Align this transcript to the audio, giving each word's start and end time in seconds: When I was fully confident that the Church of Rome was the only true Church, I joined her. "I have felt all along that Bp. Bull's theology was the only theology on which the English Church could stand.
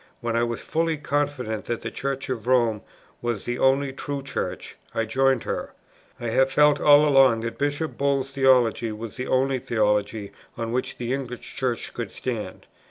When 0.19 0.35
I 0.35 0.41
was 0.41 0.59
fully 0.61 0.97
confident 0.97 1.65
that 1.65 1.83
the 1.83 1.91
Church 1.91 2.27
of 2.27 2.47
Rome 2.47 2.81
was 3.21 3.45
the 3.45 3.59
only 3.59 3.93
true 3.93 4.23
Church, 4.23 4.75
I 4.95 5.05
joined 5.05 5.43
her. 5.43 5.73
"I 6.19 6.29
have 6.29 6.49
felt 6.51 6.79
all 6.81 7.07
along 7.07 7.41
that 7.41 7.59
Bp. 7.59 7.97
Bull's 7.99 8.31
theology 8.33 8.91
was 8.91 9.15
the 9.17 9.27
only 9.27 9.59
theology 9.59 10.31
on 10.57 10.71
which 10.71 10.97
the 10.97 11.13
English 11.13 11.55
Church 11.55 11.93
could 11.93 12.09
stand. 12.09 12.65